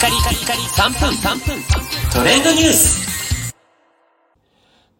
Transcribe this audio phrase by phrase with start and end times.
[0.00, 1.62] カリカリカリ3分3分
[2.10, 3.54] トレンドニュース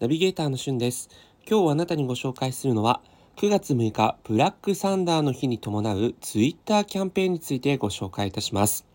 [0.00, 1.08] ナビゲーターのしゅんです。
[1.48, 3.00] 今日あなたにご紹介するのは、
[3.36, 8.86] 9月6日ブラックサンダーの日に伴うツイッターキャンペーンについてご紹介いたします。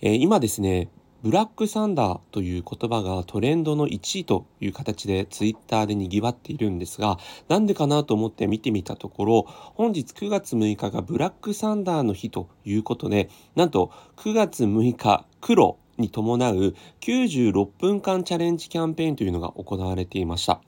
[0.00, 0.88] えー今ですね、
[1.22, 7.16] ブラックサンダーという言葉がトレンドの1位という形でツイッターで賑わっているんですが、
[7.46, 20.60] なんでかなと思って見てみたところ、本日9月6日がブラックサンダーの日ということで、なんと9月6日黒に伴う96分間チャレンジキャンペーンというのが行われていました。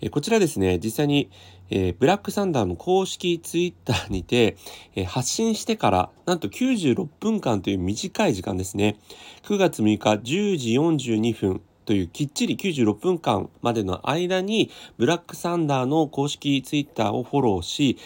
[0.00, 1.30] えこちらですね、実際に、
[1.70, 4.56] えーブラックサンダーの公式ツイッターにて、
[4.94, 8.96] えー発信してからなんと96分間という短い時間ですね。
[9.44, 17.98] 9月6日10時42分というきっちり96分間までの間にブラックサンダーの公式ツイッターをフォローし、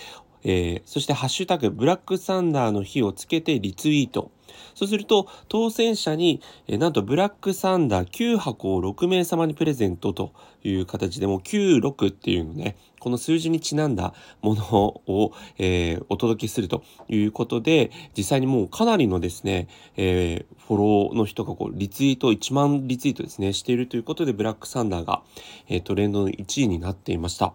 [0.44, 4.30] えーそしてハッシュタグブラックサンダーの日をつけてリツイート。
[4.74, 25.22] そうすると当選者に、えなんとブラックサンダー9箱を6名様にプレゼントという形でもう96っていうのね、この数字にちなんだものを、えーお届けするということで、実際にもうかなりのですね、えーフォローの人がこうリツイート、1万リツイートですね、しているということで、ブラックサンダーが、
[25.68, 27.54] えートレンドの1位になっていました。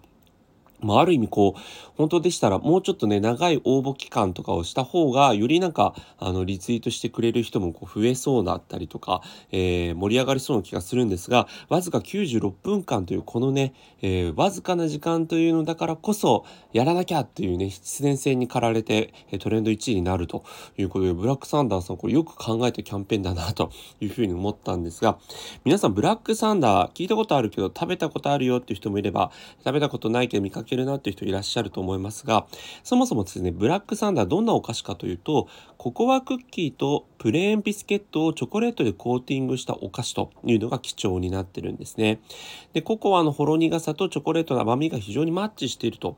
[0.82, 1.60] まあ、ある意味こう、
[1.96, 20.44] 本当でしたらもうちょっとね、長い応募期間とかをした方が、よりなんか、あの、リツイートしてくれる人もこう増えそうだったりとか、えー盛り上がりそうな気がするんですが、わずか96分間というこのね、えーわずかな時間というのだからこそ、やらなきゃっていうね、必然性に駆られて、トレンド1位になると
[20.78, 25.18] いうことで、ブラックサンダーさん、これよく考えたキャンペーンだなというふうに思ったんですが、
[25.66, 29.32] 皆さん、ブラックサンダー聞いたことあるけど、食べたことあるよっていう人もいれば、
[29.64, 32.46] 食べたことないけど見かけるなっていう人いらっしゃると思いますが、
[32.84, 42.22] そもそもですね、ブラックサンダーどんなお菓子かというと、ココアクッキーとプレーンビスケットをチョコレートでコーティングしたお菓子というのが貴重になってるんですね。
[42.74, 46.16] で、ココアのほろ苦さとチョコレートの甘みが非常にマッチしていると。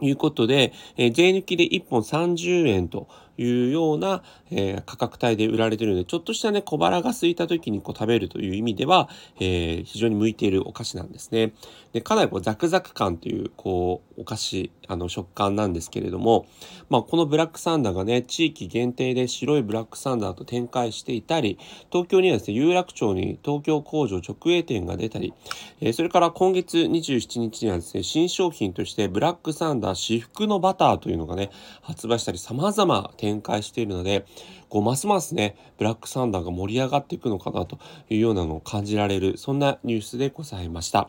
[0.00, 3.06] いうことで、えー税抜きで1本30円と
[3.38, 9.08] いうような、えー価格帯で売られているので、ちょっとしたね、小腹が空いた時にこう食べるという意味では、
[9.40, 11.52] えー非常に向いているお菓子なんですね。
[11.92, 16.46] で、かなりこうザクザク感という、こう、お菓子、あの、食感なんですけれども、
[16.88, 21.58] まあ、このブラックサンダーがね、地域限定で白いブラックサンダーと展開していたり、
[21.90, 25.32] 東京にはですね、有楽町に東京工場直営店が出たり、
[25.80, 31.50] えーそれから今月27日にはですね、新商品としてブラックサンダー至福のバターというのがね、
[31.82, 34.26] 発売したり様々展開しているので、
[34.68, 37.78] こう、ますますね、ブラックサンダーが盛り上がっていくのかなと
[38.10, 41.08] いうようなのを感じられる、そんなニュースでございました。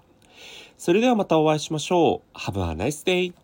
[0.78, 2.38] それではまたお会いしましょう。
[2.38, 3.43] Have a nice day!